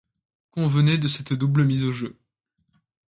Convenez 0.49 0.97
de 0.97 1.07
cette 1.07 1.33
double 1.33 1.63
mise 1.63 1.83
au 1.83 1.91
jeu. 1.91 2.17